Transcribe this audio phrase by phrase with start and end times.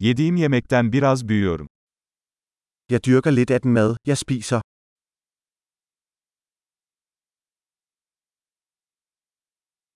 [0.00, 1.68] Yediğim yemekten biraz büyüyorum.
[2.90, 4.60] Jeg dyrker lidt af den mad, jeg spiser.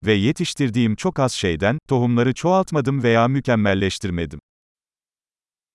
[0.06, 4.40] Ve yetiştirdiğim çok az şeyden, tohumları çoğaltmadım veya mükemmelleştirmedim.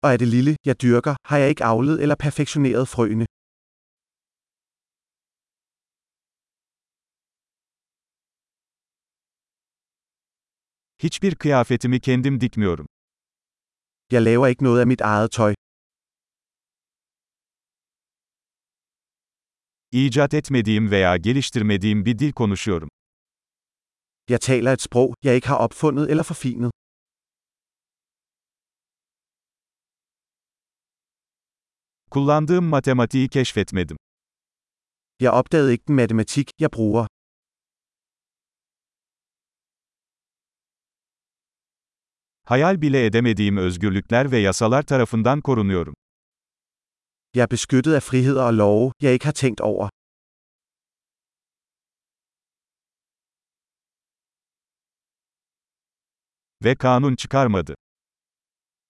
[0.04, 3.25] Og af det lille, jeg dyrker, har jeg ikke avlet eller perfektioneret frøene.
[11.04, 12.88] Hiçbir kıyafetimi kendim dikmiyorum.
[14.12, 15.54] Jeg laver ikke noget af mit eget tøj.
[19.91, 22.90] İcat etmediğim veya geliştirmediğim bir dil konuşuyorum.
[24.30, 26.72] Jeg taler et sprog, jeg ikke har opfundet eller forfinet.
[32.12, 33.98] Kullandığım matematiği keşfetmedim.
[35.22, 37.08] Jeg opdagede ikke den matematik, jeg bruger.
[42.48, 45.96] Hayal bile edemediğim özgürlükler ve yasalar tarafından korunuyorum.
[47.36, 49.89] Jeg er beskyttet af friheder og love, jeg ikke har tænkt over.
[56.64, 57.73] Ve kanun çıkarmadı.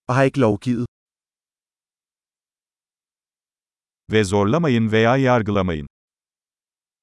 [0.07, 0.87] Og har ikke lovgivet.
[4.11, 5.87] Ve zorlamayın veya yargılamayın.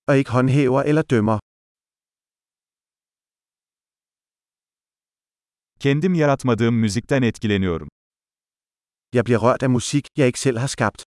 [0.08, 1.38] Og ikke håndhæver eller dømmer.
[5.84, 7.88] Kendim yaratmadığım müzikten etkileniyorum.
[9.12, 11.02] Jeg bliver rørt af musik, jeg ikke selv har skabt.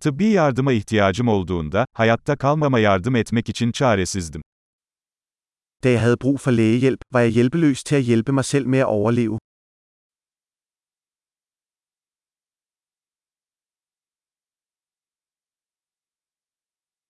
[0.00, 4.42] Tıbbi yardıma ihtiyacım olduğunda, hayatta kalmama yardım etmek için çaresizdim.
[5.84, 8.78] Da jeg havde brug for lægehjælp, var jeg hjælpeløs til at hjælpe mig selv med
[8.78, 9.38] at overleve.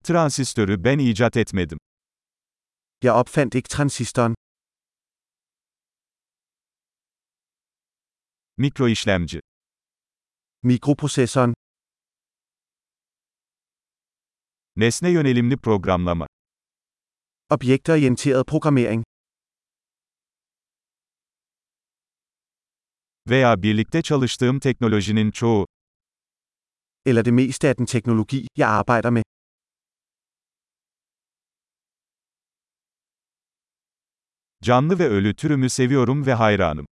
[0.05, 1.79] Transistörü ben icat etmedim.
[3.03, 4.35] Jeg opfandt ikke transistoren.
[8.59, 9.39] Mikroişlemci.
[10.63, 11.53] Mikroprocessoren.
[14.77, 16.27] Nesne yönelimli programlama.
[17.51, 19.05] Objektorienteret programmering.
[23.29, 25.67] Veya birlikte çalıştığım teknolojinin çoğu.
[27.07, 29.32] Eller det meste af den teknologi, jeg arbejder med.
[34.63, 36.87] Canlı ve ölü türümü seviyorum ve hayranım.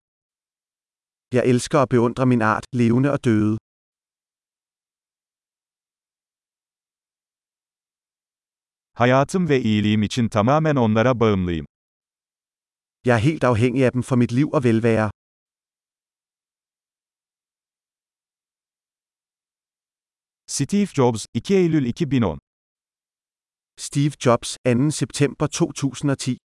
[1.32, 3.58] Jeg elsker og beundrer min art, levende og døde.
[8.94, 11.66] Hayatım ve iyiliğim için tamamen onlara bağımlıyım.
[13.06, 15.12] Jeg er helt afhængig af dem for mit liv og velvære.
[20.48, 22.40] Steve Jobs, 2 Eylül 2010
[23.78, 24.92] Steve Jobs, 2.
[24.92, 26.38] september 2010